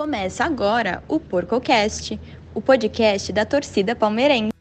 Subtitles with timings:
[0.00, 2.18] Começa agora o PorcoCast,
[2.54, 4.54] o podcast da torcida palmeirense.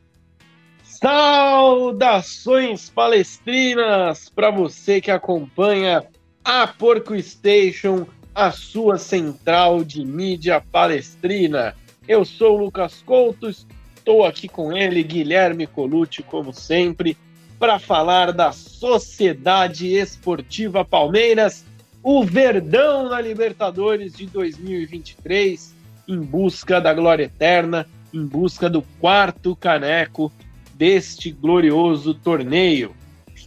[0.83, 6.03] Saudações palestrinas para você que acompanha
[6.43, 8.05] a Porco Station,
[8.35, 11.73] a sua central de mídia palestrina.
[12.05, 17.17] Eu sou o Lucas Couto, estou aqui com ele, Guilherme Colucci, como sempre,
[17.57, 21.63] para falar da Sociedade Esportiva Palmeiras
[22.11, 25.75] o Verdão na Libertadores de 2023,
[26.07, 30.31] em busca da glória eterna, em busca do quarto caneco
[30.73, 32.95] deste glorioso torneio.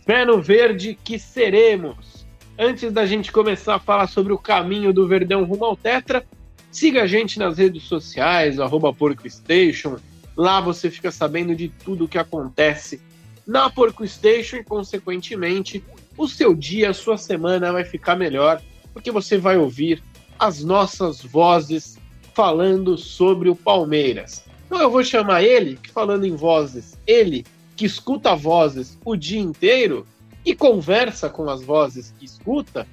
[0.07, 2.25] Pé no verde que seremos.
[2.57, 6.25] Antes da gente começar a falar sobre o caminho do Verdão rumo ao Tetra,
[6.71, 8.59] siga a gente nas redes sociais,
[8.97, 9.97] PorcoStation.
[10.37, 13.01] Lá você fica sabendo de tudo o que acontece
[13.45, 15.85] na Porco Station e, consequentemente,
[16.17, 18.61] o seu dia, a sua semana vai ficar melhor,
[18.93, 20.03] porque você vai ouvir
[20.39, 21.99] as nossas vozes
[22.35, 24.45] falando sobre o Palmeiras.
[24.67, 27.45] Então eu vou chamar ele, que falando em vozes, ele
[27.77, 30.07] que escuta vozes o dia inteiro
[30.45, 32.87] e conversa com as vozes que escuta,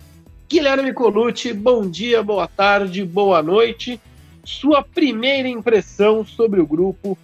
[0.49, 4.01] Guilherme Colucci, bom dia, boa tarde, boa noite.
[4.43, 7.15] Sua primeira impressão sobre o grupo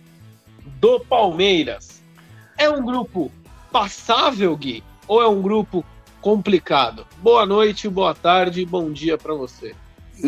[0.80, 2.04] do Palmeiras.
[2.56, 3.32] É um grupo
[3.72, 4.84] passável, Gui?
[5.08, 5.84] Ou é um grupo
[6.22, 7.06] complicado?
[7.18, 9.76] Boa noite, boa tarde, bom dia para você.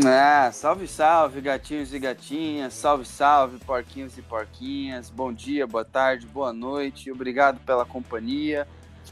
[0.05, 6.27] Ah, salve, salve, gatinhos e gatinhas, salve, salve, porquinhos e porquinhas, bom dia, boa tarde,
[6.27, 8.67] boa noite, obrigado pela companhia,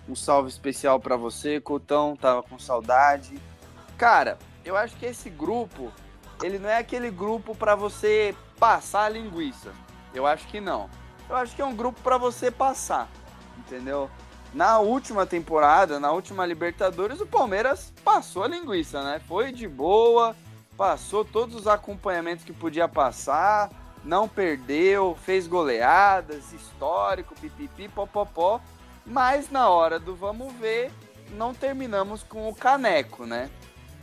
[0.08, 3.40] um salve especial para você, Coutão, tava com saudade.
[3.98, 5.94] Cara, eu acho que esse grupo,
[6.44, 9.72] ele não é aquele grupo para você passar a linguiça,
[10.14, 10.90] eu acho que não.
[11.30, 13.10] Eu acho que é um grupo para você passar,
[13.58, 14.10] entendeu?
[14.56, 19.20] Na última temporada, na última Libertadores, o Palmeiras passou a linguiça, né?
[19.28, 20.34] Foi de boa,
[20.78, 23.70] passou todos os acompanhamentos que podia passar,
[24.02, 28.62] não perdeu, fez goleadas, histórico, pipipi, popopó.
[29.06, 30.90] Mas na hora do vamos ver,
[31.32, 33.50] não terminamos com o caneco, né?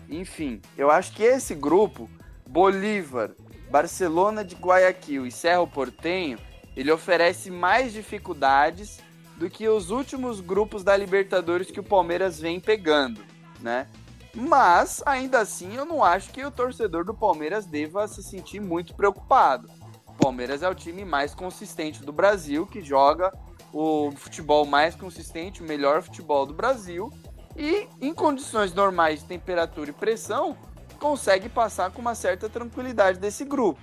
[0.06, 2.10] Enfim, eu acho que esse grupo,
[2.46, 3.30] Bolívar,
[3.70, 6.38] Barcelona de Guayaquil e Cerro Portenho,
[6.76, 9.00] ele oferece mais dificuldades
[9.36, 13.24] do que os últimos grupos da Libertadores que o Palmeiras vem pegando,
[13.60, 13.88] né?
[14.34, 18.94] Mas, ainda assim, eu não acho que o torcedor do Palmeiras deva se sentir muito
[18.94, 19.68] preocupado.
[20.06, 23.32] O Palmeiras é o time mais consistente do Brasil, que joga
[23.72, 27.10] o futebol mais consistente, o melhor futebol do Brasil,
[27.56, 30.56] e em condições normais de temperatura e pressão,
[30.98, 33.80] consegue passar com uma certa tranquilidade desse grupo.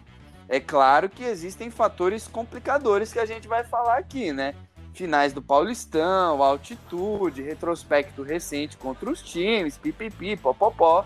[0.47, 4.55] É claro que existem fatores complicadores que a gente vai falar aqui, né?
[4.99, 11.05] Finais do Paulistão, altitude, retrospecto recente contra os times, pipipi, popopó.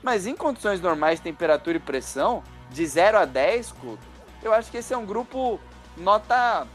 [0.00, 4.02] Mas em condições normais, temperatura e pressão, de 0 a 10, Couto,
[4.44, 5.58] eu acho que esse é um grupo
[5.96, 6.68] nota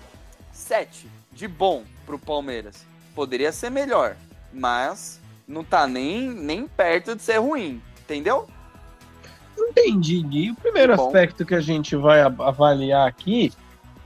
[0.51, 2.85] 7, de bom pro Palmeiras.
[3.15, 4.17] Poderia ser melhor,
[4.51, 8.45] mas não tá nem, nem perto de ser ruim, entendeu?
[9.57, 10.51] Entendi, Gui.
[10.51, 13.53] O primeiro aspecto que a gente vai avaliar aqui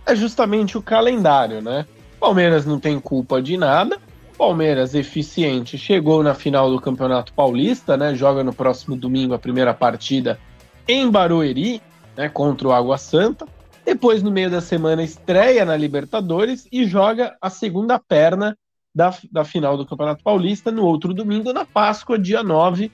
[0.05, 1.88] é justamente o calendário, né?
[2.22, 3.98] Palmeiras não tem culpa de nada.
[4.38, 8.14] Palmeiras eficiente chegou na final do Campeonato Paulista, né?
[8.14, 10.40] Joga no próximo domingo a primeira partida
[10.88, 11.82] em Barueri,
[12.16, 12.30] né?
[12.30, 13.48] Contra o Água Santa.
[13.84, 18.56] Depois, no meio da semana, estreia na Libertadores e joga a segunda perna
[18.94, 22.92] da, da final do Campeonato Paulista no outro domingo, na Páscoa, dia 9,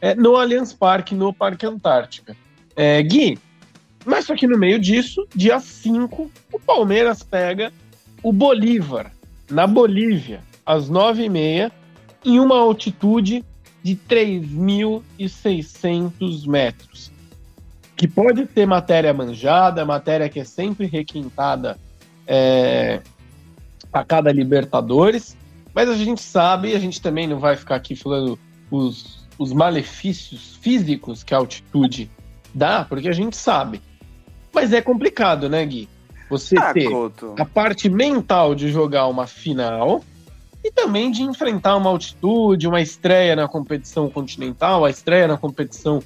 [0.00, 2.34] é, no Allianz Parque, no Parque Antártica.
[2.74, 3.38] É, Gui,
[4.06, 7.70] mas só que no meio disso, dia 5, o Palmeiras pega
[8.22, 9.12] o Bolívar,
[9.50, 11.72] na Bolívia, às nove e meia,
[12.24, 13.44] em uma altitude
[13.82, 17.10] de 3.600 metros.
[17.96, 21.76] Que pode ter matéria manjada, matéria que é sempre requintada
[22.26, 23.00] é,
[23.92, 25.36] a cada Libertadores,
[25.74, 28.38] mas a gente sabe, a gente também não vai ficar aqui falando
[28.70, 32.10] os, os malefícios físicos que a altitude
[32.54, 33.80] dá, porque a gente sabe.
[34.52, 35.88] Mas é complicado, né, Gui?
[36.30, 37.34] Você ah, ter Couto.
[37.36, 40.02] a parte mental de jogar uma final
[40.62, 46.00] e também de enfrentar uma altitude, uma estreia na competição continental, a estreia na competição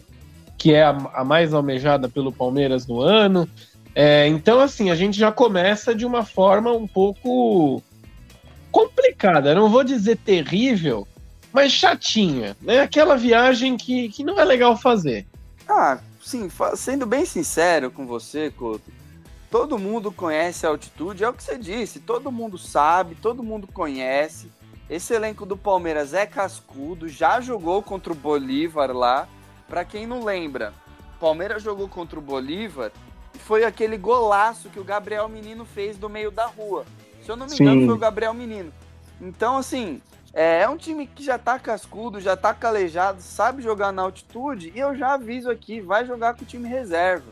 [0.56, 3.48] que é a, a mais almejada pelo Palmeiras no ano.
[3.94, 7.82] É, então, assim, a gente já começa de uma forma um pouco
[8.72, 9.54] complicada.
[9.54, 11.06] Não vou dizer terrível,
[11.52, 12.80] mas chatinha, né?
[12.80, 15.26] Aquela viagem que, que não é legal fazer.
[15.68, 18.90] Ah, sim, sendo bem sincero com você, Couto,
[19.54, 23.68] todo mundo conhece a altitude, é o que você disse, todo mundo sabe, todo mundo
[23.68, 24.50] conhece.
[24.90, 29.28] Esse elenco do Palmeiras é cascudo, já jogou contra o Bolívar lá.
[29.68, 30.74] Para quem não lembra,
[31.20, 32.90] Palmeiras jogou contra o Bolívar
[33.32, 36.84] e foi aquele golaço que o Gabriel Menino fez do meio da rua.
[37.22, 37.62] Se eu não me Sim.
[37.62, 38.72] engano, foi o Gabriel Menino.
[39.20, 40.02] Então, assim,
[40.32, 44.72] é, é um time que já tá cascudo, já tá calejado, sabe jogar na altitude,
[44.74, 47.30] e eu já aviso aqui, vai jogar com o time reserva.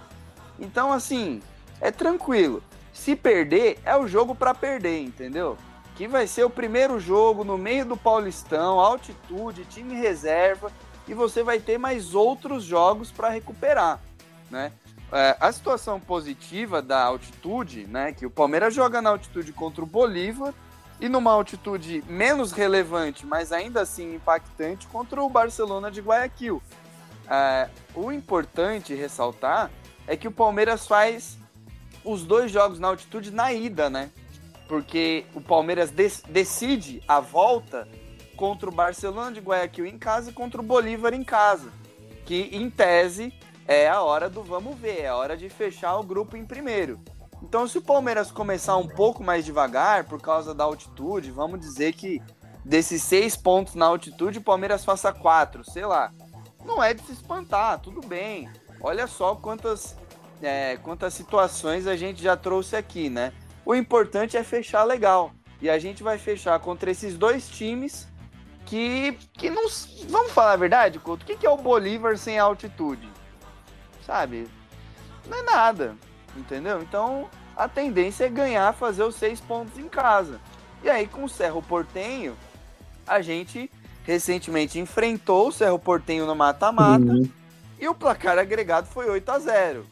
[0.61, 1.43] Então, assim,
[1.83, 2.63] é tranquilo.
[2.93, 5.59] Se perder, é o jogo para perder, entendeu?
[5.97, 10.71] Que vai ser o primeiro jogo no meio do Paulistão, altitude, time reserva,
[11.09, 14.01] e você vai ter mais outros jogos para recuperar,
[14.49, 14.73] né?
[15.11, 19.87] É, a situação positiva da altitude, né, que o Palmeiras joga na altitude contra o
[19.87, 20.55] Bolívar
[20.99, 26.63] e numa altitude menos relevante, mas ainda assim impactante, contra o Barcelona de Guayaquil.
[27.29, 29.71] É, o importante ressaltar
[30.07, 31.37] é que o Palmeiras faz
[32.05, 34.11] os dois jogos na altitude na ida, né?
[34.69, 37.87] Porque o Palmeiras dec- decide a volta
[38.37, 41.71] contra o Barcelona de Guayaquil em casa e contra o Bolívar em casa.
[42.25, 43.33] Que, em tese,
[43.67, 47.01] é a hora do vamos ver, é a hora de fechar o grupo em primeiro.
[47.43, 51.93] Então, se o Palmeiras começar um pouco mais devagar por causa da altitude, vamos dizer
[51.93, 52.23] que
[52.65, 56.13] desses seis pontos na altitude, o Palmeiras faça quatro, sei lá.
[56.65, 58.49] Não é de se espantar, tudo bem.
[58.81, 59.97] Olha só quantas,
[60.43, 63.33] é, quantas situações a gente já trouxe aqui, né?
[63.65, 65.33] O importante é fechar legal.
[65.61, 68.09] E a gente vai fechar contra esses dois times
[68.67, 69.63] que, que não.
[70.09, 71.23] Vamos falar a verdade, Couto?
[71.23, 73.09] O que, que é o Bolívar sem altitude?
[74.05, 74.49] Sabe?
[75.29, 75.97] Não é nada.
[76.37, 76.81] Entendeu?
[76.83, 80.41] Então a tendência é ganhar, fazer os seis pontos em casa.
[80.83, 82.37] E aí com o Cerro Portenho,
[83.07, 83.71] a gente
[84.05, 87.31] recentemente enfrentou o Cerro Portenho no mata-mata Uhum.
[87.79, 89.87] e o placar agregado foi 8 a 0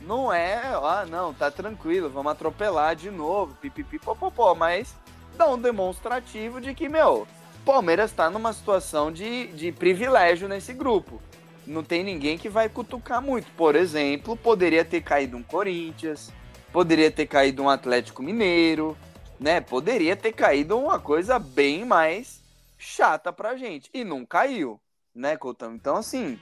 [0.00, 4.96] Não é, ah, não, tá tranquilo, vamos atropelar de novo, pipipi, popopó, mas
[5.36, 7.28] dá um demonstrativo de que, meu,
[7.64, 11.20] Palmeiras tá numa situação de, de privilégio nesse grupo.
[11.66, 13.50] Não tem ninguém que vai cutucar muito.
[13.52, 16.32] Por exemplo, poderia ter caído um Corinthians,
[16.72, 18.96] poderia ter caído um Atlético Mineiro,
[19.38, 19.60] né?
[19.60, 22.42] Poderia ter caído uma coisa bem mais
[22.78, 23.90] chata pra gente.
[23.92, 24.80] E não caiu,
[25.14, 25.74] né, Coutão?
[25.74, 26.38] Então, assim,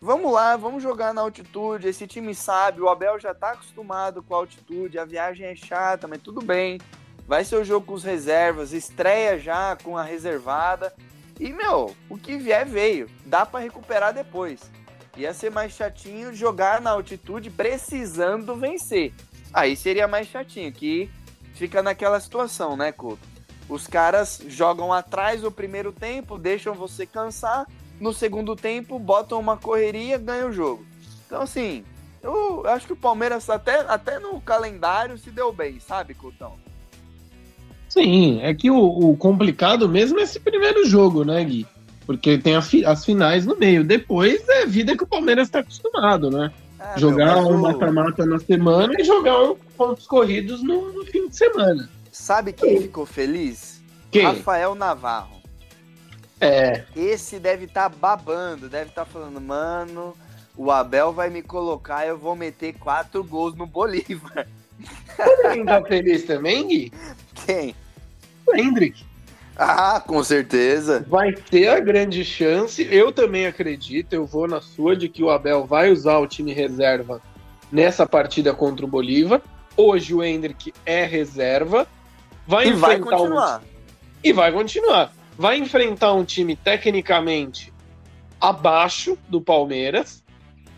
[0.00, 1.88] vamos lá, vamos jogar na altitude.
[1.88, 6.06] Esse time sabe, o Abel já tá acostumado com a altitude, a viagem é chata,
[6.06, 6.80] mas tudo bem.
[7.26, 10.94] Vai ser o jogo com os reservas, estreia já com a reservada.
[11.38, 13.08] E, meu, o que vier veio.
[13.26, 14.60] Dá pra recuperar depois.
[15.16, 19.12] Ia ser mais chatinho jogar na altitude precisando vencer.
[19.52, 21.10] Aí seria mais chatinho, que
[21.54, 23.26] fica naquela situação, né, Couto?
[23.68, 27.66] Os caras jogam atrás o primeiro tempo, deixam você cansar.
[28.00, 30.84] No segundo tempo, botam uma correria, ganha o jogo.
[31.26, 31.84] Então, assim,
[32.22, 36.54] eu acho que o Palmeiras até, até no calendário se deu bem, sabe, Coutão?
[37.88, 41.66] Sim, é que o, o complicado mesmo é esse primeiro jogo, né, Gui?
[42.06, 43.82] Porque tem fi- as finais no meio.
[43.84, 46.52] Depois é vida que o Palmeiras está acostumado, né?
[46.80, 51.36] É, jogar meu, um mata-mata na semana e jogar pontos corridos no, no fim de
[51.36, 51.90] semana.
[52.12, 53.82] Sabe quem ficou feliz?
[54.10, 54.22] Quem?
[54.24, 55.37] Rafael Navarro.
[56.40, 60.16] É, Esse deve estar babando, deve estar falando, mano,
[60.56, 64.46] o Abel vai me colocar eu vou meter quatro gols no Bolívar.
[65.52, 66.92] quem tá feliz também, Gui?
[67.46, 67.74] Quem?
[68.46, 69.04] O Hendrick.
[69.56, 71.04] Ah, com certeza.
[71.08, 72.86] Vai ter a grande chance.
[72.88, 76.52] Eu também acredito, eu vou na sua, de que o Abel vai usar o time
[76.52, 77.20] reserva
[77.70, 79.42] nessa partida contra o Bolívar.
[79.76, 81.88] Hoje o Hendrick é reserva.
[82.46, 83.62] Vai E vai enfrentar um continuar.
[84.22, 85.12] E vai continuar.
[85.38, 87.72] Vai enfrentar um time tecnicamente
[88.40, 90.24] abaixo do Palmeiras.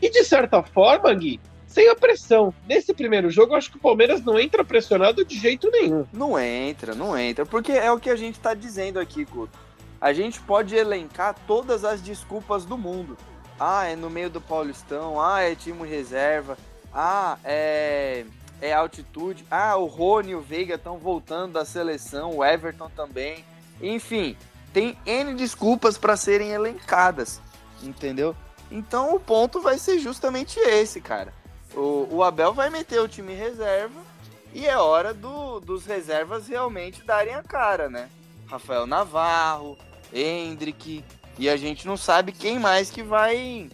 [0.03, 2.53] E de certa forma, Gui, sem a pressão.
[2.69, 6.07] Nesse primeiro jogo, eu acho que o Palmeiras não entra pressionado de jeito nenhum.
[6.13, 7.47] Não entra, não entra.
[7.47, 9.59] Porque é o que a gente tá dizendo aqui, Couto.
[9.99, 13.17] A gente pode elencar todas as desculpas do mundo.
[13.59, 15.19] Ah, é no meio do Paulistão.
[15.19, 16.59] Ah, é time reserva.
[16.93, 18.25] Ah, é,
[18.61, 19.45] é altitude.
[19.51, 22.37] Ah, o Rony e o Veiga estão voltando da seleção.
[22.37, 23.45] O Everton também.
[23.83, 24.37] Enfim,
[24.73, 27.41] tem N desculpas para serem elencadas.
[27.83, 28.37] Entendeu?
[28.71, 31.33] Então o ponto vai ser justamente esse, cara.
[31.75, 34.01] O, o Abel vai meter o time reserva
[34.53, 38.09] e é hora do- dos reservas realmente darem a cara, né?
[38.47, 39.79] Rafael Navarro,
[40.13, 41.05] Hendrick,
[41.39, 43.71] e a gente não sabe quem mais que vai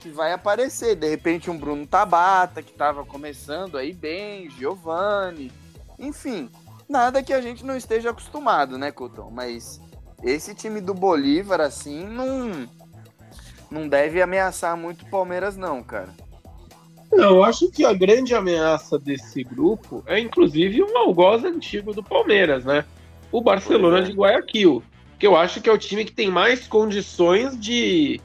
[0.00, 0.94] que vai aparecer.
[0.94, 5.50] De repente um Bruno Tabata, que estava começando aí bem, Giovani,
[5.98, 6.48] enfim,
[6.88, 9.30] nada que a gente não esteja acostumado, né, Couton?
[9.30, 9.80] Mas
[10.22, 12.68] esse time do Bolívar, assim, não,
[13.70, 16.14] não deve ameaçar muito o Palmeiras, não, cara.
[17.10, 22.64] Eu acho que a grande ameaça desse grupo é, inclusive, um algoz antigo do Palmeiras,
[22.64, 22.84] né?
[23.32, 24.02] O Barcelona é.
[24.02, 24.82] de Guayaquil.
[25.18, 28.20] Que eu acho que é o time que tem mais condições de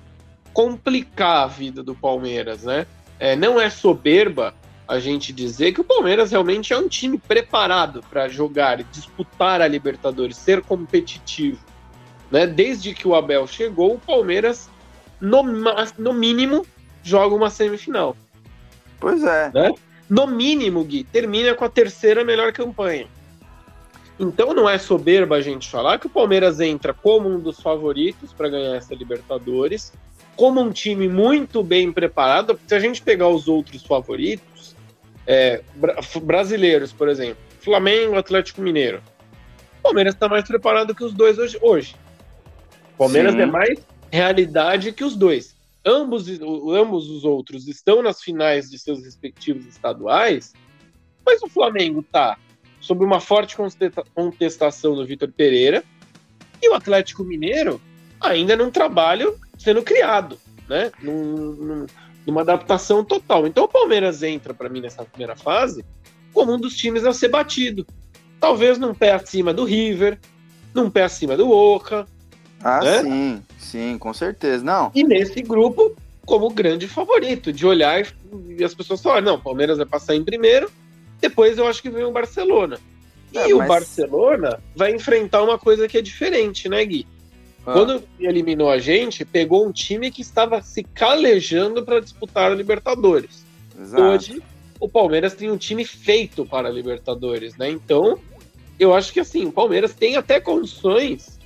[0.54, 2.86] complicar a vida do Palmeiras, né?
[3.24, 4.54] é, não é soberba
[4.86, 9.68] a gente dizer que o Palmeiras realmente é um time preparado para jogar disputar a
[9.68, 11.58] Libertadores, ser competitivo.
[12.34, 12.48] Né?
[12.48, 14.68] Desde que o Abel chegou, o Palmeiras,
[15.22, 15.44] no,
[16.00, 16.66] no mínimo,
[17.04, 18.18] joga uma semifinal.
[19.00, 19.52] Pois é.
[19.54, 19.72] Né?
[20.10, 23.06] No mínimo, Gui, termina com a terceira melhor campanha.
[24.20, 28.34] Então não é soberba a gente falar que o Palmeiras entra como um dos favoritos
[28.34, 29.94] para ganhar essa Libertadores,
[30.36, 32.60] como um time muito bem preparado.
[32.66, 34.76] Se a gente pegar os outros favoritos,
[35.28, 35.62] é,
[36.24, 39.02] brasileiros, por exemplo, Flamengo, Atlético Mineiro,
[39.80, 41.60] o Palmeiras está mais preparado que os dois hoje.
[41.62, 42.03] hoje.
[42.96, 43.42] O Palmeiras Sim.
[43.42, 43.80] é mais
[44.12, 45.56] realidade que os dois.
[45.86, 50.54] Ambos, ambos os outros estão nas finais de seus respectivos estaduais,
[51.26, 52.38] mas o Flamengo está
[52.80, 53.58] sob uma forte
[54.14, 55.84] contestação do Vitor Pereira,
[56.62, 57.82] e o Atlético Mineiro
[58.20, 60.92] ainda num trabalho sendo criado, né?
[61.02, 61.86] Num, num,
[62.26, 63.46] numa adaptação total.
[63.46, 65.84] Então o Palmeiras entra para mim nessa primeira fase
[66.34, 67.86] como um dos times a ser batido.
[68.40, 70.20] Talvez num pé acima do River,
[70.74, 72.08] num pé acima do Oca.
[72.64, 73.02] Ah, né?
[73.02, 74.64] sim, sim, com certeza.
[74.64, 74.92] Não.
[74.96, 78.08] E nesse grupo, como grande favorito, de olhar e,
[78.60, 80.72] e as pessoas falarem, não, o Palmeiras vai passar em primeiro,
[81.20, 82.80] depois eu acho que vem o Barcelona.
[83.34, 87.08] E é, o Barcelona vai enfrentar uma coisa que é diferente, né, Gui?
[87.66, 87.74] Ah.
[87.74, 93.44] Quando eliminou a gente, pegou um time que estava se calejando para disputar a Libertadores.
[93.80, 94.04] Exato.
[94.04, 94.44] Hoje,
[94.80, 97.70] o Palmeiras tem um time feito para a Libertadores, né?
[97.70, 98.20] Então,
[98.80, 101.40] eu acho que assim, o Palmeiras tem até condições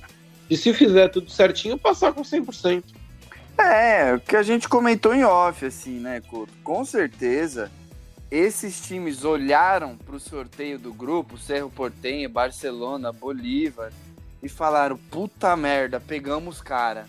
[0.48, 2.84] de, se fizer tudo certinho, passar com 100%.
[3.58, 6.52] É, o que a gente comentou em off, assim, né, Couto?
[6.62, 7.70] Com certeza,
[8.30, 13.92] esses times olharam para o sorteio do grupo, Cerro Portenho, Barcelona, Bolívar,
[14.42, 17.06] e falaram: puta merda, pegamos cara.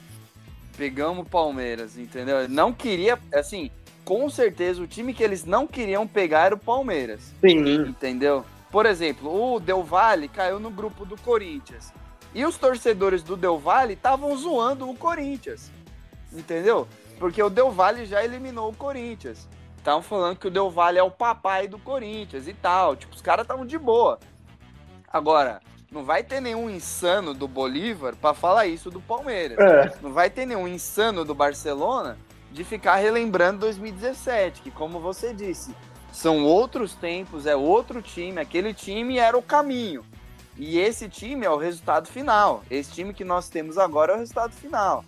[0.77, 2.47] Pegamos Palmeiras, entendeu?
[2.47, 3.69] Não queria, assim,
[4.05, 7.33] com certeza o time que eles não queriam pegar era o Palmeiras.
[7.41, 7.81] Sim.
[7.81, 8.45] Entendeu?
[8.71, 11.91] Por exemplo, o Del Valle caiu no grupo do Corinthians.
[12.33, 15.71] E os torcedores do Del Valle estavam zoando o Corinthians.
[16.31, 16.87] Entendeu?
[17.17, 19.47] Porque o Del Valle já eliminou o Corinthians.
[19.77, 22.95] Estavam falando que o Del Valle é o papai do Corinthians e tal.
[22.95, 24.19] Tipo, os caras estavam de boa.
[25.11, 25.59] Agora,
[25.91, 29.57] não vai ter nenhum insano do Bolívar para falar isso do Palmeiras.
[29.57, 29.97] É.
[30.01, 32.17] Não vai ter nenhum insano do Barcelona
[32.51, 35.73] de ficar relembrando 2017, que como você disse,
[36.11, 40.03] são outros tempos, é outro time, aquele time era o caminho.
[40.59, 42.65] E esse time é o resultado final.
[42.69, 45.05] Esse time que nós temos agora é o resultado final.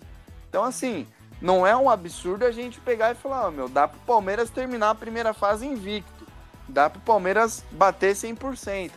[0.48, 1.06] Então, assim,
[1.42, 4.90] não é um absurdo a gente pegar e falar, oh, meu, dá pro Palmeiras terminar
[4.90, 6.26] a primeira fase invicto.
[6.66, 8.92] Dá pro Palmeiras bater 100%.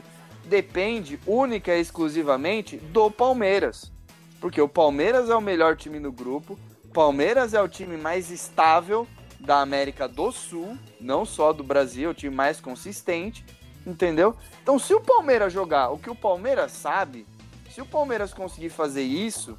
[0.46, 3.92] Depende única e exclusivamente do Palmeiras.
[4.40, 6.58] Porque o Palmeiras é o melhor time no grupo,
[6.94, 9.06] Palmeiras é o time mais estável
[9.38, 13.46] da América do Sul, não só do Brasil, é o time mais consistente,
[13.86, 14.36] entendeu?
[14.62, 17.26] Então, se o Palmeiras jogar o que o Palmeiras sabe,
[17.70, 19.58] se o Palmeiras conseguir fazer isso,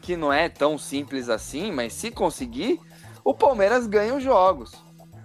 [0.00, 2.80] que não é tão simples assim, mas se conseguir,
[3.24, 4.72] o Palmeiras ganha os jogos.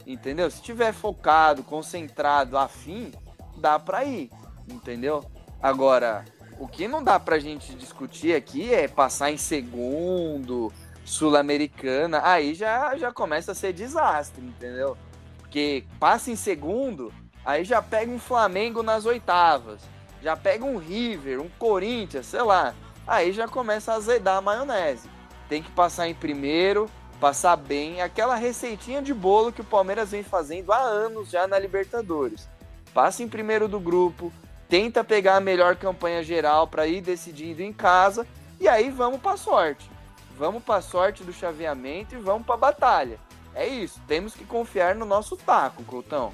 [0.05, 0.49] Entendeu?
[0.49, 3.11] Se tiver focado, concentrado, afim,
[3.57, 4.29] dá para ir,
[4.67, 5.25] entendeu?
[5.61, 6.23] Agora,
[6.59, 10.71] o que não dá pra gente discutir aqui é passar em segundo,
[11.03, 14.97] sul-americana, aí já, já começa a ser desastre, entendeu?
[15.39, 17.11] Porque passa em segundo,
[17.47, 19.81] aí já pega um Flamengo nas oitavas,
[20.21, 22.75] já pega um River, um Corinthians, sei lá
[23.07, 25.09] aí já começa a azedar a maionese.
[25.47, 26.89] Tem que passar em primeiro,
[27.21, 31.57] passar bem, aquela receitinha de bolo que o Palmeiras vem fazendo há anos já na
[31.57, 32.49] Libertadores.
[32.93, 34.31] Passa em primeiro do grupo,
[34.67, 38.27] tenta pegar a melhor campanha geral para ir decidindo em casa
[38.59, 39.89] e aí vamos para sorte.
[40.37, 43.19] Vamos para sorte do chaveamento e vamos para batalha.
[43.55, 46.31] É isso, temos que confiar no nosso taco, Coutão.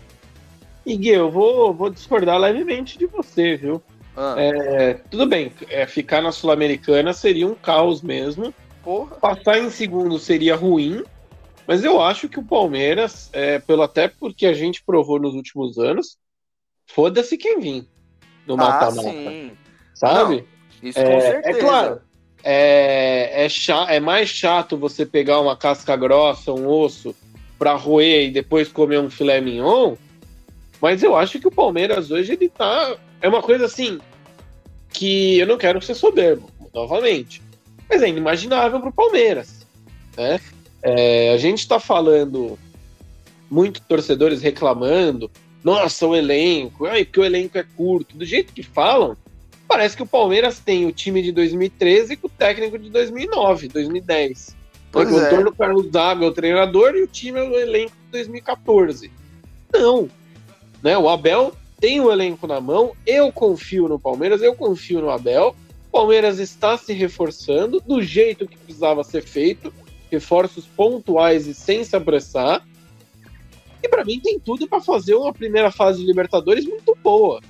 [0.86, 3.82] Gui, eu vou, vou discordar levemente de você, viu?
[4.16, 4.36] Ah.
[4.38, 8.54] É, tudo bem, é, ficar na Sul-Americana seria um caos mesmo.
[8.84, 9.16] Porra.
[9.16, 11.04] Passar em segundo seria ruim,
[11.66, 15.78] mas eu acho que o Palmeiras, é, pelo até porque a gente provou nos últimos
[15.78, 16.18] anos,
[16.86, 17.88] foda-se quem vir
[18.46, 19.10] no ah, mata-mata.
[19.10, 19.50] Ah,
[19.94, 20.36] sabe?
[20.36, 21.58] Não, isso com é, é certeza.
[21.58, 22.02] É claro.
[22.44, 27.16] É, é, chato, é mais chato você pegar uma casca grossa, um osso,
[27.58, 29.96] pra roer e depois comer um filé mignon.
[30.84, 34.00] Mas eu acho que o Palmeiras hoje ele tá é uma coisa assim
[34.90, 37.42] que eu não quero ser soberbo, novamente.
[37.90, 39.66] Mas é inimaginável para o Palmeiras.
[40.18, 40.42] Né?
[40.82, 42.60] É, a gente está falando,
[43.50, 45.32] muitos torcedores reclamando,
[45.64, 48.18] nossa, o elenco, ai, porque o elenco é curto.
[48.18, 49.16] Do jeito que falam,
[49.66, 54.54] parece que o Palmeiras tem o time de 2013 com o técnico de 2009, 2010.
[54.92, 55.28] Pois o é.
[55.28, 59.10] Antônio Carlos Zaga é o treinador e o time é o elenco de 2014.
[59.72, 60.10] Não.
[60.84, 60.98] Né?
[60.98, 65.56] O Abel tem o elenco na mão, eu confio no Palmeiras, eu confio no Abel.
[65.88, 69.74] O Palmeiras está se reforçando do jeito que precisava ser feito,
[70.12, 72.66] reforços pontuais e sem se apressar.
[73.82, 77.42] E para mim tem tudo para fazer uma primeira fase de Libertadores muito boa.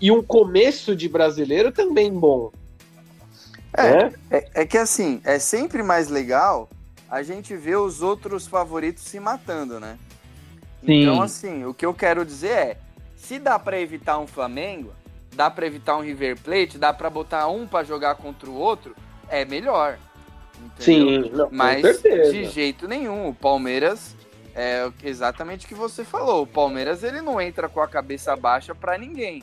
[0.00, 2.50] E um começo de brasileiro também bom.
[3.76, 6.68] É, é, é, é que assim, é sempre mais legal
[7.10, 9.98] a gente ver os outros favoritos se matando, né?
[10.84, 11.02] Sim.
[11.02, 12.76] Então, assim, o que eu quero dizer é:
[13.16, 14.92] se dá para evitar um Flamengo,
[15.34, 18.94] dá para evitar um River Plate, dá para botar um para jogar contra o outro,
[19.28, 19.98] é melhor.
[20.58, 21.24] Entendeu?
[21.24, 23.28] Sim, não, mas de jeito nenhum.
[23.28, 24.14] O Palmeiras
[24.54, 26.42] é exatamente o que você falou.
[26.42, 29.42] O Palmeiras ele não entra com a cabeça baixa para ninguém.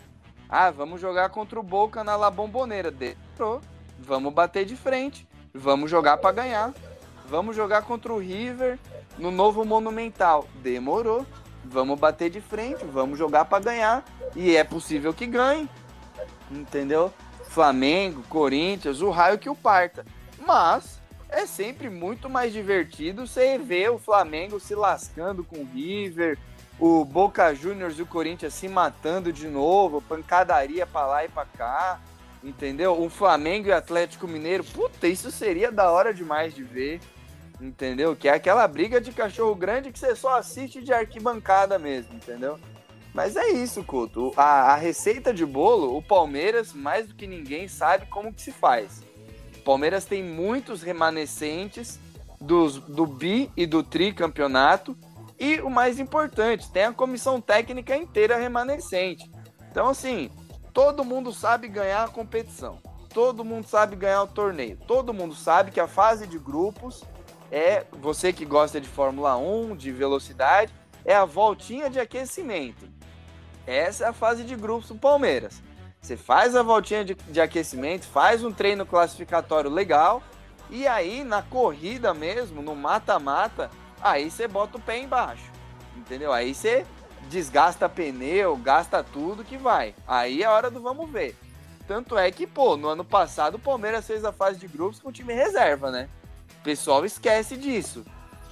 [0.50, 2.92] Ah, vamos jogar contra o Boca na La Bombonera.
[2.92, 3.62] Demorou.
[4.00, 5.28] Vamos bater de frente.
[5.54, 6.74] Vamos jogar para ganhar.
[7.30, 8.80] Vamos jogar contra o River
[9.18, 10.48] no novo Monumental.
[10.62, 11.26] Demorou.
[11.66, 15.70] Vamos bater de frente, vamos jogar para ganhar e é possível que ganhe.
[16.50, 17.14] Entendeu?
[17.50, 20.06] Flamengo, Corinthians, o raio que o parta.
[20.40, 26.38] Mas é sempre muito mais divertido você ver o Flamengo se lascando com o River,
[26.80, 31.46] o Boca Juniors e o Corinthians se matando de novo, pancadaria para lá e para
[31.46, 32.00] cá,
[32.44, 33.02] entendeu?
[33.02, 37.02] O Flamengo e o Atlético Mineiro, puta, isso seria da hora demais de ver.
[37.60, 38.16] Entendeu?
[38.16, 42.60] Que é aquela briga de cachorro grande que você só assiste de arquibancada mesmo, entendeu?
[43.14, 44.32] Mas é isso, Couto.
[44.38, 48.52] A, a receita de bolo, o Palmeiras, mais do que ninguém, sabe como que se
[48.52, 49.02] faz.
[49.56, 52.00] O Palmeiras tem muitos remanescentes
[52.40, 54.96] dos, do bi e do tri campeonato.
[55.40, 59.30] E o mais importante, tem a comissão técnica inteira remanescente.
[59.72, 60.30] Então, assim,
[60.72, 62.80] todo mundo sabe ganhar a competição.
[63.12, 64.78] Todo mundo sabe ganhar o torneio.
[64.88, 67.04] Todo mundo sabe que a fase de grupos
[67.52, 70.74] é você que gosta de Fórmula 1, de velocidade,
[71.06, 72.88] é a voltinha de aquecimento.
[73.66, 75.62] Essa é a fase de grupos do Palmeiras.
[76.02, 80.22] Você faz a voltinha de, de aquecimento, faz um treino classificatório legal,
[80.70, 83.70] e aí na corrida mesmo, no mata-mata,
[84.02, 85.52] aí você bota o pé embaixo.
[85.96, 86.32] Entendeu?
[86.32, 86.86] Aí você
[87.30, 89.96] desgasta pneu, gasta tudo que vai.
[90.08, 91.36] Aí é hora do vamos ver.
[91.88, 95.10] Tanto é que, pô, no ano passado o Palmeiras fez a fase de grupos com
[95.10, 96.10] o time reserva, né?
[96.68, 98.04] O pessoal esquece disso.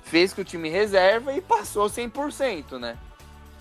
[0.05, 2.97] Fez com o time reserva e passou 100%, né?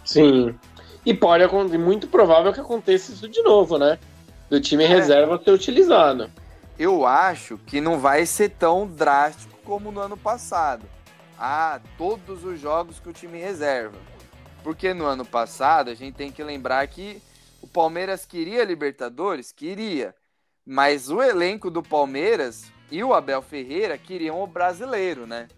[0.05, 0.57] Sim.
[1.05, 3.99] E pode acontecer, muito provável que aconteça isso de novo, né?
[4.49, 4.87] Do time é.
[4.87, 6.31] reserva ser utilizado.
[6.79, 10.87] Eu acho que não vai ser tão drástico como no ano passado.
[11.37, 13.99] Ah, todos os jogos que o time reserva.
[14.63, 17.21] Porque no ano passado a gente tem que lembrar que
[17.61, 19.51] o Palmeiras queria Libertadores?
[19.51, 20.15] Queria.
[20.65, 25.49] Mas o elenco do Palmeiras e o Abel Ferreira queriam o brasileiro, né?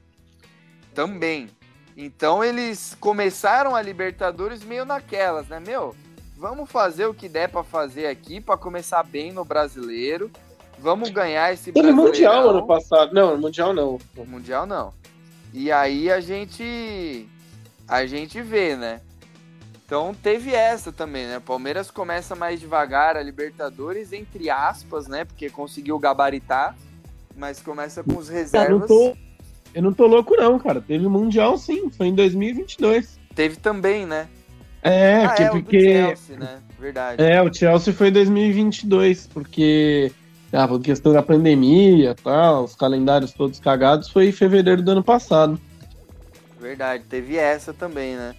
[0.94, 1.50] Também.
[1.94, 5.60] Então eles começaram a Libertadores meio naquelas, né?
[5.60, 5.94] Meu,
[6.34, 10.30] vamos fazer o que der para fazer aqui para começar bem no brasileiro.
[10.78, 13.12] Vamos ganhar esse Teve Mundial ano passado.
[13.12, 13.98] Não, Mundial não.
[14.16, 14.94] Mundial não.
[15.52, 17.28] E aí a gente
[17.86, 19.02] a gente vê, né?
[19.84, 21.38] Então teve essa também, né?
[21.38, 25.26] Palmeiras começa mais devagar a Libertadores, entre aspas, né?
[25.26, 26.74] Porque conseguiu gabaritar
[27.36, 28.70] mas começa com os reservas.
[28.70, 29.16] Eu não tô,
[29.74, 30.80] eu não tô louco, não, cara.
[30.80, 33.20] Teve Mundial sim, foi em 2022.
[33.34, 34.26] Teve também, né?
[34.82, 35.80] É, ah, que, é, porque.
[35.80, 36.58] Chelsea, né?
[36.78, 37.22] Verdade.
[37.22, 40.12] É, o Chelsea foi em 2022, porque.
[40.52, 45.02] Ah, por questão da pandemia tal, os calendários todos cagados, foi em fevereiro do ano
[45.02, 45.60] passado.
[46.58, 48.34] Verdade, teve essa também, né?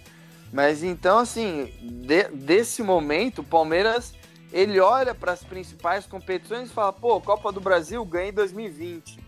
[0.52, 4.14] Mas então, assim, de, desse momento, o Palmeiras
[4.52, 9.18] ele olha para as principais competições e fala: pô, Copa do Brasil ganhei em 2020.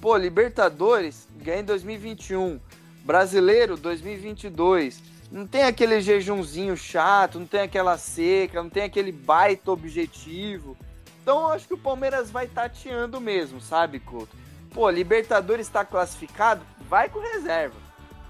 [0.00, 2.60] Pô, Libertadores ganhei em 2021.
[3.04, 5.02] Brasileiro 2022.
[5.30, 10.76] Não tem aquele jejumzinho chato, não tem aquela seca, não tem aquele baita objetivo.
[11.22, 14.36] Então eu acho que o Palmeiras vai tateando mesmo, sabe, Couto?
[14.74, 17.76] Pô, Libertadores está classificado, vai com reserva.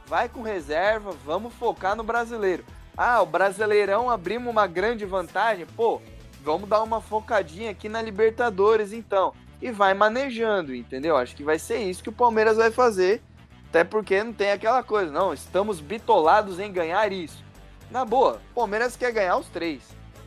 [0.07, 2.64] Vai com reserva, vamos focar no brasileiro.
[2.97, 5.64] Ah, o Brasileirão abrimos uma grande vantagem.
[5.64, 6.03] Pô,
[6.42, 9.33] vamos dar uma focadinha aqui na Libertadores então.
[9.61, 11.16] E vai manejando, entendeu?
[11.16, 13.22] Acho que vai ser isso que o Palmeiras vai fazer.
[13.68, 17.42] Até porque não tem aquela coisa, não, estamos bitolados em ganhar isso.
[17.90, 19.83] Na boa, Palmeiras quer ganhar os três: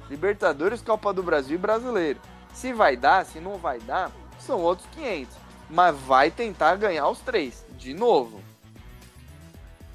[0.10, 2.19] Libertadores, Copa do Brasil e Brasileiro.
[2.54, 5.36] Se vai dar, se não vai dar, são outros 500.
[5.69, 8.39] Mas vai tentar ganhar os três, de novo.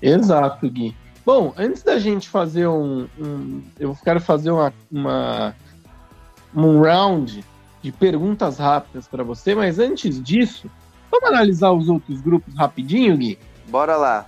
[0.02, 0.96] Exato, Gui.
[1.24, 3.08] Bom, antes da gente fazer um.
[3.18, 5.54] um eu quero fazer uma, uma
[6.54, 7.44] um round
[7.82, 10.70] de perguntas rápidas para você, mas antes disso,
[11.10, 13.38] Vamos analisar os outros grupos rapidinho, Gui?
[13.68, 14.26] Bora lá.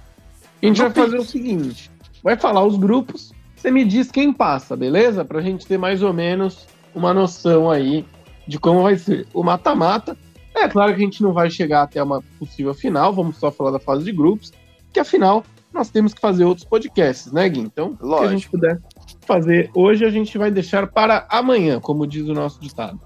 [0.60, 1.90] A gente No vai fazer o seguinte:
[2.22, 5.24] vai falar os grupos, você me diz quem passa, beleza?
[5.24, 8.04] Pra gente ter mais ou menos uma noção aí
[8.46, 10.16] de como vai ser o mata-mata.
[10.54, 13.70] É claro que a gente não vai chegar até uma possível final, vamos só falar
[13.70, 14.52] da fase de grupos,
[14.92, 17.60] que afinal nós temos que fazer outros podcasts, né, Gui?
[17.60, 18.78] Então, que a gente puder
[19.26, 23.00] fazer hoje, a gente vai deixar para amanhã, como diz o nosso ditado.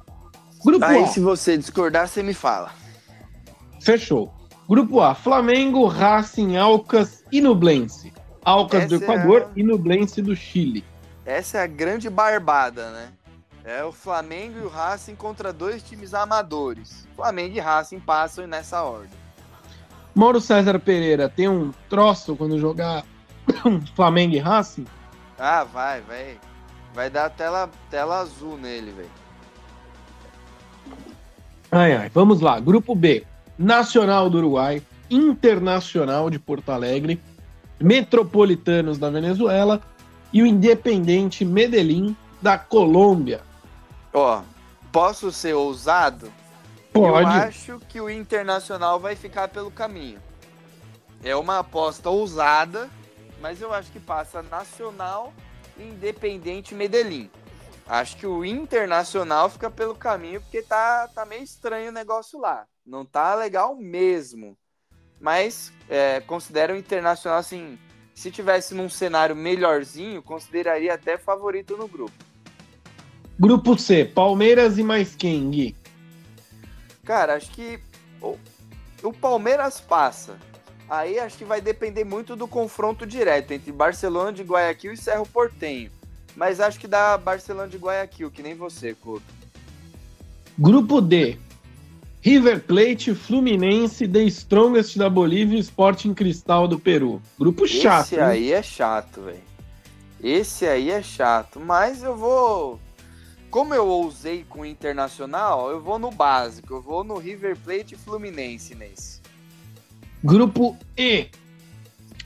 [0.64, 1.06] Grupo Aí, A.
[1.06, 2.70] se você discordar, você me fala.
[3.80, 4.32] Fechou.
[4.68, 8.12] Grupo A, Flamengo, Racing, Alcas e Nublense.
[8.44, 10.84] Alcas do Essa é Equador a- e Nublense do Chile.
[11.24, 13.08] Essa é a grande barbada, né?
[13.64, 17.06] É o Flamengo e o Racing contra dois times amadores.
[17.16, 19.10] Flamengo e Racing passam nessa ordem.
[20.14, 23.04] Mauro César Pereira tem um troço quando jogar
[23.94, 24.86] Flamengo e Racing?
[25.38, 26.38] Ah, vai, vai.
[26.94, 29.10] Vai dar tela, tela azul nele, velho.
[31.70, 32.58] Ai, ai, vamos lá.
[32.58, 33.24] Grupo B,
[33.58, 37.20] Nacional do Uruguai, Internacional de Porto Alegre,
[37.78, 39.82] Metropolitanos da Venezuela
[40.32, 43.42] e o Independente Medellín da Colômbia.
[44.12, 44.40] Ó,
[44.90, 46.32] posso ser ousado?
[46.92, 47.08] Pode.
[47.08, 50.18] Eu acho que o Internacional vai ficar pelo caminho.
[51.22, 52.88] É uma aposta ousada,
[53.40, 55.32] mas eu acho que passa Nacional
[55.76, 57.30] e Independente Medellín.
[57.86, 62.66] Acho que o Internacional fica pelo caminho porque tá, tá meio estranho o negócio lá.
[62.84, 64.56] Não tá legal mesmo.
[65.20, 67.78] Mas é, considero o Internacional assim.
[68.14, 72.14] Se tivesse num cenário melhorzinho, consideraria até favorito no grupo.
[73.38, 75.76] Grupo C, Palmeiras e mais quem, Gui?
[77.04, 77.78] Cara, acho que
[78.20, 78.38] o,
[79.02, 80.38] o Palmeiras passa.
[80.88, 85.26] Aí acho que vai depender muito do confronto direto entre Barcelona de Guayaquil e Cerro
[85.26, 85.90] Portenho.
[86.36, 89.24] Mas acho que dá Barcelona de Guayaquil, que nem você, Couto.
[90.58, 91.38] Grupo D,
[92.26, 97.22] River Plate, Fluminense, The Strongest da Bolívia e Sporting Cristal do Peru.
[97.38, 99.42] Grupo chato, Esse aí é chato, velho.
[100.22, 101.60] Esse aí é chato.
[101.60, 102.80] Mas eu vou.
[103.48, 106.74] Como eu ousei com o Internacional, eu vou no básico.
[106.74, 109.20] Eu vou no River Plate e Fluminense nesse.
[110.22, 111.28] Grupo E,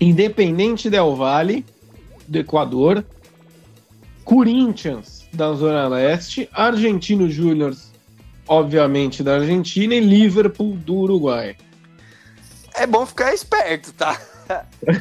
[0.00, 1.64] Independente Del Valle,
[2.26, 3.05] do Equador,
[4.24, 7.76] Corinthians, da Zona Leste, Argentino Júnior,
[8.46, 11.57] obviamente, da Argentina, e Liverpool, do Uruguai.
[12.74, 14.20] É bom ficar esperto, tá?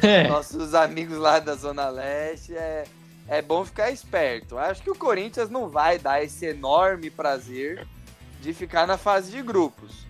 [0.04, 2.84] É, nossos amigos lá da Zona Leste, é,
[3.26, 4.56] é bom ficar esperto.
[4.56, 7.84] Acho que o Corinthians não vai dar esse enorme prazer
[8.40, 10.06] de ficar na fase de grupos.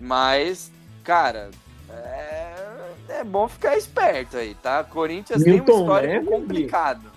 [0.00, 0.70] Mas,
[1.02, 1.50] cara,
[1.90, 2.58] é,
[3.08, 4.84] é bom ficar esperto aí, tá?
[4.84, 7.12] Corinthians tem Milton um histórico Neves, complicado.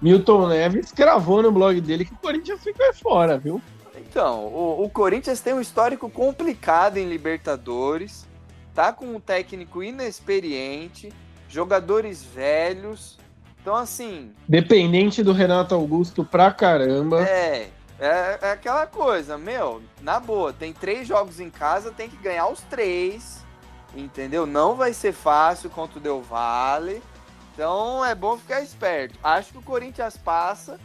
[0.00, 3.60] Milton Neves cravou no blog dele que o Corinthians fica fora, viu?
[3.96, 8.26] Então, o, o Corinthians tem um histórico complicado em Libertadores,
[8.74, 11.12] tá com um técnico inexperiente,
[11.48, 13.18] jogadores velhos.
[13.60, 17.22] Então, assim, Dependente do Renato Augusto pra caramba.
[17.22, 22.16] É, é, é aquela coisa, meu, na boa, tem três jogos em casa, tem que
[22.16, 23.43] ganhar os três,
[23.96, 24.46] entendeu?
[24.46, 27.02] Não vai ser fácil contra o Del Valle,
[27.52, 29.18] então é bom ficar esperto.
[29.22, 30.78] Acho que o Corinthians passa,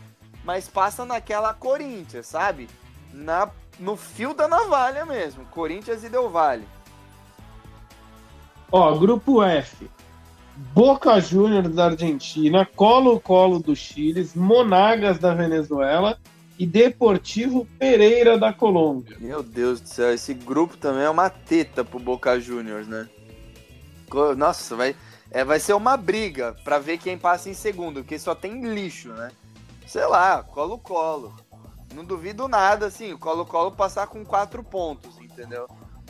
[0.44, 2.70] mas passa naquela Corinthians, sabe?
[3.14, 6.68] Na, no fio da navalha mesmo, Corinthians e Del Valle.
[8.72, 9.90] Ó, grupo F.
[10.74, 16.20] Boca Juniors da Argentina, Colo-Colo do Chile, Monagas da Venezuela
[16.60, 19.16] e Deportivo Pereira da Colômbia.
[19.18, 23.08] Meu Deus do céu, esse grupo também é uma teta pro Boca Juniors, né?
[24.36, 24.94] Nossa, vai,
[25.32, 29.08] é, vai ser uma briga pra ver quem passa em segundo, porque só tem lixo,
[29.14, 29.32] né?
[29.88, 31.34] Sei lá, Colo-Colo.
[31.96, 35.66] Não duvido nada, assim, o Colo-Colo passar com quatro pontos, entendeu?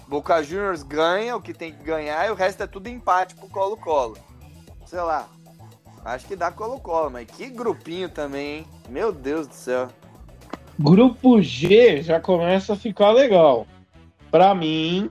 [0.07, 3.47] Boca Juniors ganha o que tem que ganhar e o resto é tudo empate pro
[3.49, 4.17] Colo-Colo.
[4.87, 5.29] Sei lá.
[6.03, 8.67] Acho que dá Colo-Colo, mas que grupinho também, hein?
[8.89, 9.89] Meu Deus do céu.
[10.81, 13.67] Grupo G já começa a ficar legal.
[14.31, 15.09] Pra mim,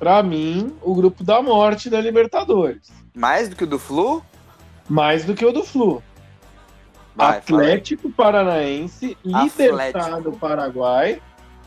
[0.00, 2.92] pra mim, o grupo da morte da Libertadores.
[3.14, 4.20] Mais do que o do Flu?
[4.88, 6.02] Mais do que o do Flu.
[7.14, 7.38] Vai.
[7.38, 10.22] Atlético Paranaense, Atlético.
[10.22, 11.22] do Paraguai,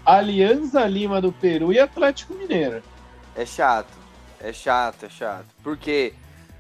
[0.05, 2.83] Alianza Lima do Peru e Atlético Mineiro.
[3.37, 3.97] É chato.
[4.41, 5.45] É chato, é chato.
[5.63, 6.13] Porque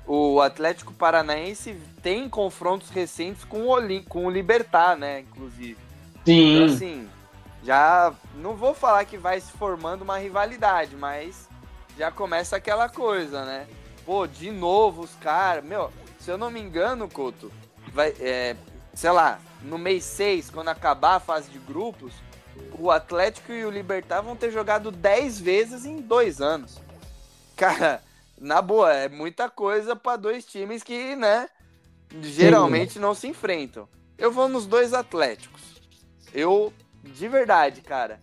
[0.07, 5.19] o Atlético Paranaense tem confrontos recentes com o, Olim, com o Libertar, né?
[5.19, 5.88] Inclusive.
[6.31, 6.75] Então, Sim.
[6.75, 7.09] assim,
[7.63, 11.47] já não vou falar que vai se formando uma rivalidade, mas
[11.97, 13.67] já começa aquela coisa, né?
[14.05, 15.63] Pô, de novo os caras.
[15.63, 17.51] Meu, se eu não me engano, Couto,
[17.91, 18.55] vai, é,
[18.93, 22.13] sei lá, no mês 6, quando acabar a fase de grupos,
[22.77, 26.79] o Atlético e o Libertar vão ter jogado 10 vezes em dois anos.
[27.55, 28.01] cara,
[28.39, 31.49] na boa, é muita coisa para dois times que, né,
[32.21, 32.99] geralmente Sim.
[32.99, 33.87] não se enfrentam.
[34.17, 35.78] Eu vou nos dois Atléticos.
[36.33, 38.19] Eu, de verdade, cara,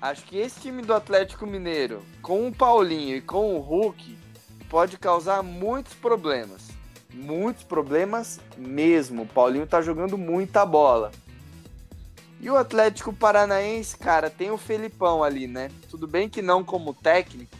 [0.00, 4.16] acho que esse time do Atlético Mineiro, com o Paulinho e com o Hulk,
[4.68, 6.68] pode causar muitos problemas.
[7.12, 9.22] Muitos problemas mesmo.
[9.22, 11.10] O Paulinho tá jogando muita bola.
[12.40, 15.70] E o Atlético Paranaense, cara, tem o Felipão ali, né?
[15.90, 17.56] Tudo bem que não como técnico,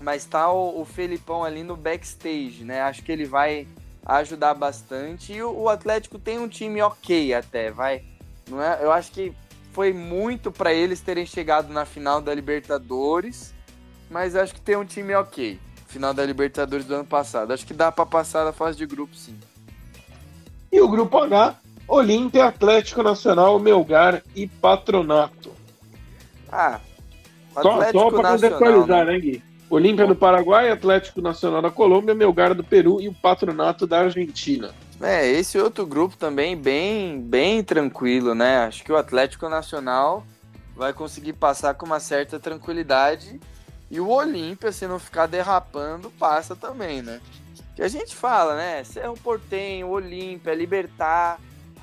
[0.00, 2.82] mas tá o, o Felipão ali no backstage, né?
[2.82, 3.66] Acho que ele vai
[4.04, 5.32] ajudar bastante.
[5.32, 8.04] E o, o Atlético tem um time ok até, vai.
[8.48, 8.78] Não é?
[8.82, 9.32] Eu acho que
[9.72, 13.54] foi muito para eles terem chegado na final da Libertadores,
[14.10, 15.58] mas acho que tem um time ok.
[15.86, 17.52] Final da Libertadores do ano passado.
[17.52, 19.38] Acho que dá para passar da fase de grupo, sim.
[20.72, 21.56] E o grupo H,
[21.86, 25.52] Olímpia, Atlético Nacional, Melgar e Patronato.
[26.50, 26.80] Ah,
[27.54, 29.42] Atlético só, só para contextualizar, né, né Gui?
[29.68, 34.72] Olímpia do Paraguai, Atlético Nacional da Colômbia, Melgar do Peru e o Patronato da Argentina.
[35.00, 38.58] É, esse outro grupo também bem, bem tranquilo, né?
[38.64, 40.24] Acho que o Atlético Nacional
[40.74, 43.40] vai conseguir passar com uma certa tranquilidade
[43.90, 47.20] e o Olímpia, se não ficar derrapando, passa também, né?
[47.74, 48.82] Que a gente fala, né?
[48.84, 51.38] Cerro Portenho, Olímpia, Libertar,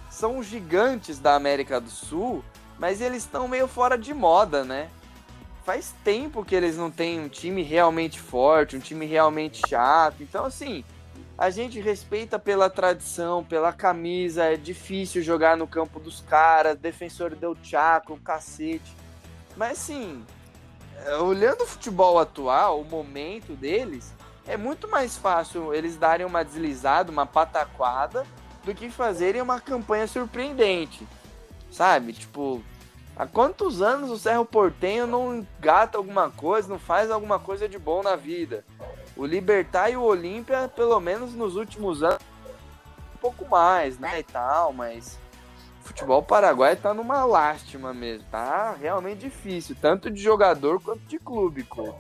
[0.09, 2.43] são gigantes da América do Sul,
[2.79, 4.89] mas eles estão meio fora de moda, né?
[5.63, 10.21] faz tempo que eles não têm um time realmente forte, um time realmente chato.
[10.21, 10.83] Então, assim,
[11.37, 14.45] a gente respeita pela tradição, pela camisa.
[14.45, 18.95] É difícil jogar no campo dos caras, defensor deu tchaco, cacete.
[19.55, 20.23] Mas, assim,
[21.05, 24.13] é, olhando o futebol atual, o momento deles,
[24.47, 28.25] é muito mais fácil eles darem uma deslizada, uma pataquada,
[28.63, 31.05] do que fazerem uma campanha surpreendente.
[31.71, 32.13] Sabe?
[32.13, 32.63] Tipo,
[33.15, 37.77] Há quantos anos o Cerro Portenho não gata alguma coisa, não faz alguma coisa de
[37.77, 38.65] bom na vida?
[39.15, 42.19] O Libertar e o Olímpia, pelo menos nos últimos anos,
[43.15, 45.19] um pouco mais, né, e tal, mas
[45.81, 51.19] o futebol paraguai tá numa lástima mesmo, tá realmente difícil, tanto de jogador quanto de
[51.19, 51.93] clube, pô.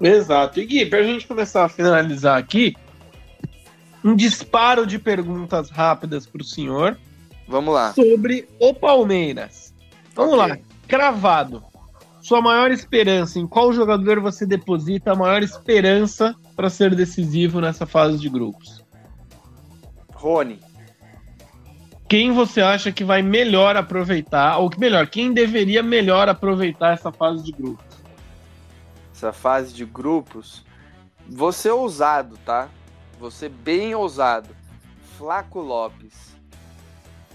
[0.00, 0.60] Exato.
[0.60, 2.76] E Gui, pra gente começar a finalizar aqui,
[4.04, 6.96] um disparo de perguntas rápidas pro senhor.
[7.46, 7.92] Vamos lá.
[7.94, 9.74] Sobre o Palmeiras.
[10.14, 10.48] Vamos okay.
[10.48, 11.64] lá, cravado.
[12.28, 17.86] Sua maior esperança, em qual jogador você deposita a maior esperança para ser decisivo nessa
[17.86, 18.84] fase de grupos?
[20.12, 20.60] Rony.
[22.06, 27.10] Quem você acha que vai melhor aproveitar, ou que melhor, quem deveria melhor aproveitar essa
[27.10, 27.96] fase de grupos?
[29.14, 30.66] Essa fase de grupos,
[31.26, 32.68] você ousado, tá?
[33.18, 34.50] Você bem ousado.
[35.16, 36.36] Flaco Lopes.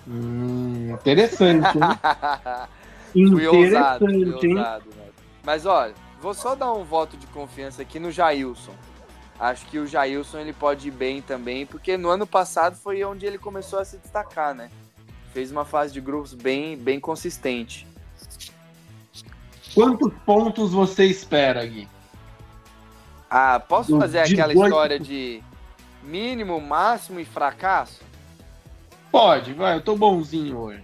[0.07, 1.79] Hum, interessante.
[3.13, 5.05] fui ousado, fui ousado, né?
[5.43, 8.73] Mas olha, vou só dar um voto de confiança aqui no Jailson.
[9.39, 13.25] Acho que o Jailson ele pode ir bem também, porque no ano passado foi onde
[13.25, 14.69] ele começou a se destacar, né?
[15.33, 17.87] Fez uma fase de grupos bem, bem consistente.
[19.73, 21.87] Quantos pontos você espera, Gui?
[23.29, 25.41] Ah, posso fazer aquela história de
[26.03, 28.01] mínimo, máximo e fracasso?
[29.11, 30.83] Pode, vai, eu tô bonzinho hoje.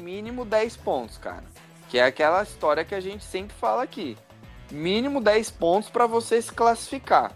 [0.00, 1.44] Mínimo 10 pontos, cara.
[1.88, 4.16] Que é aquela história que a gente sempre fala aqui.
[4.70, 7.32] Mínimo 10 pontos para você se classificar.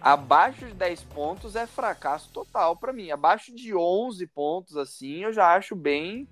[0.00, 3.10] Abaixo de 10 pontos é fracasso total para mim.
[3.10, 6.28] Abaixo de 11 pontos assim, eu já acho bem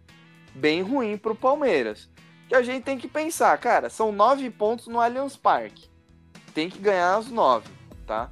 [0.54, 2.08] bem ruim pro Palmeiras.
[2.48, 5.88] Que a gente tem que pensar, cara, são 9 pontos no Allianz Parque.
[6.54, 7.68] Tem que ganhar os 9,
[8.06, 8.30] tá?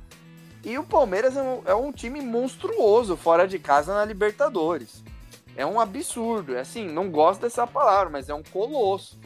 [0.64, 5.05] E o Palmeiras é um, é um, time monstruoso fora de casa na Libertadores.
[5.57, 6.55] É um absurdo.
[6.55, 9.19] É assim, não gosto dessa palavra, mas é um colosso.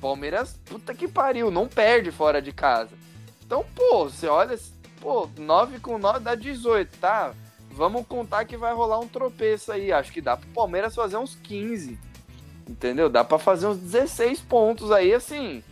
[0.00, 2.90] Palmeiras, puta que pariu, não perde fora de casa.
[3.44, 4.58] Então, pô, você olha,
[5.00, 7.34] pô, 9 com 9 dá 18, tá?
[7.70, 9.92] Vamos contar que vai rolar um tropeço aí.
[9.92, 11.98] Acho que dá pro Palmeiras fazer uns 15.
[12.68, 13.08] Entendeu?
[13.08, 15.62] Dá para fazer uns 16 pontos aí, assim,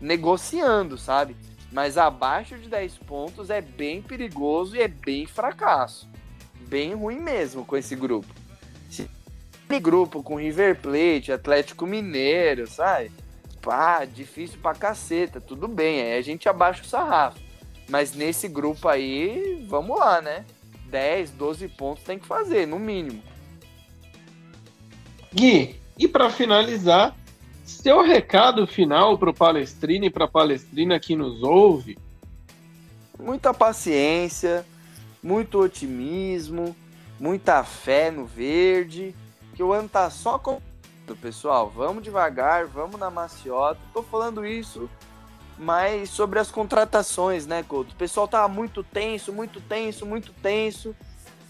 [0.00, 1.36] negociando, sabe?
[1.70, 6.08] Mas abaixo de 10 pontos é bem perigoso e é bem fracasso.
[6.68, 8.32] Bem ruim mesmo com esse grupo.
[9.70, 13.12] Esse grupo com River Plate, Atlético Mineiro, sabe?
[13.60, 17.38] Pá, difícil pra caceta, tudo bem, aí a gente abaixa o sarrafo.
[17.86, 20.46] Mas nesse grupo aí, vamos lá, né?
[20.86, 23.22] 10, 12 pontos tem que fazer, no mínimo.
[25.34, 27.14] Gui, e para finalizar,
[27.62, 31.98] seu recado final para o Palestrina e para a Palestrina que nos ouve?
[33.18, 34.64] Muita paciência,
[35.22, 36.74] muito otimismo,
[37.20, 39.14] muita fé no verde,
[39.58, 40.62] que o ano tá só com
[41.20, 43.80] pessoal, vamos devagar, vamos na maciota.
[43.92, 44.88] Tô falando isso
[45.58, 47.92] mas sobre as contratações, né, Couto?
[47.92, 50.94] O pessoal tá muito tenso, muito tenso, muito tenso.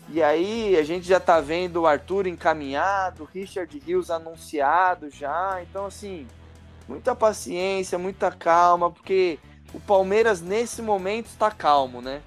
[0.09, 5.63] E aí a gente já tá vendo o Arthur encaminhado, o Richard Rios anunciado já.
[5.63, 6.27] Então, assim,
[6.89, 9.39] muita paciência, muita calma, porque
[9.75, 12.23] o Palmeiras nesse momento está calmo, né?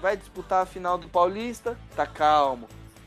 [0.00, 2.66] Vai disputar a final do Paulista, tá calmo.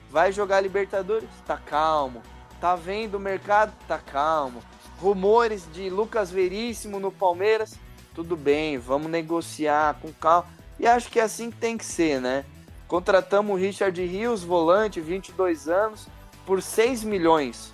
[0.10, 2.22] Vai jogar Libertadores, tá calmo.
[2.60, 4.62] Tá vendo o mercado, tá calmo.
[4.98, 7.76] Rumores de Lucas Veríssimo no Palmeiras,
[8.14, 10.48] tudo bem, vamos negociar com calma.
[10.78, 12.44] E acho que é assim que tem que ser, né?
[12.88, 16.08] Contratamos o Richard Rios, volante, 22 anos,
[16.46, 17.72] por 6 milhões.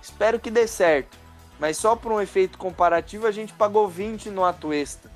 [0.00, 1.16] Espero que dê certo.
[1.58, 5.10] Mas só por um efeito comparativo, a gente pagou 20 no Atuesta.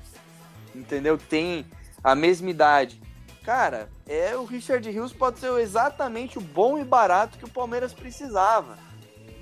[0.75, 1.17] Entendeu?
[1.17, 1.65] Tem
[2.03, 3.01] a mesma idade.
[3.43, 7.93] Cara, é o Richard Rios pode ser exatamente o bom e barato que o Palmeiras
[7.93, 8.77] precisava.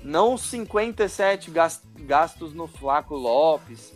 [0.04, 1.52] Não 57
[1.98, 3.92] gastos no Flaco Lopes,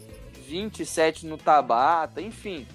[0.46, 2.66] 27 no Tabata, enfim.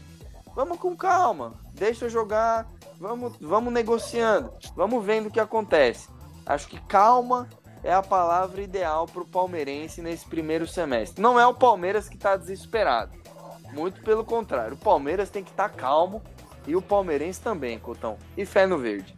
[0.55, 6.07] Vamos com calma, deixa jogar, vamos, vamos negociando, vamos vendo o que acontece.
[6.45, 7.49] Acho que calma
[7.83, 11.21] é a palavra ideal para o palmeirense nesse primeiro semestre.
[11.21, 13.12] Não é o Palmeiras que está desesperado,
[13.73, 14.73] muito pelo contrário.
[14.73, 16.21] O Palmeiras tem que estar tá calmo
[16.69, 18.17] e o palmeirense também, Cotão.
[18.38, 19.15] E fé no verde.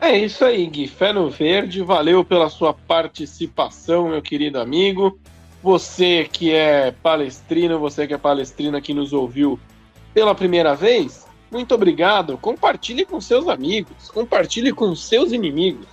[0.00, 0.88] É isso aí, Gui.
[0.88, 1.82] Fé no verde.
[1.82, 5.18] Valeu pela sua participação, meu querido amigo.
[5.62, 9.60] Você que é palestrino, você que é palestrina que nos ouviu
[10.14, 12.38] pela primeira vez, muito obrigado.
[12.38, 15.86] Compartilhe com seus amigos, compartilhe com seus inimigos,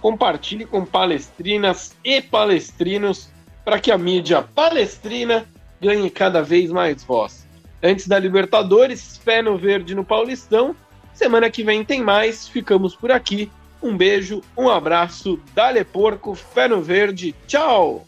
[0.00, 3.28] compartilhe com palestrinas e palestrinos
[3.62, 5.46] para que a mídia palestrina
[5.80, 7.39] ganhe cada vez mais voz.
[7.82, 10.76] Antes da Libertadores, fé no verde no Paulistão.
[11.14, 12.46] Semana que vem tem mais.
[12.46, 13.50] Ficamos por aqui.
[13.82, 17.34] Um beijo, um abraço, dale porco, fé no verde.
[17.46, 18.04] Tchau!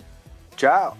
[0.55, 0.97] Tchau!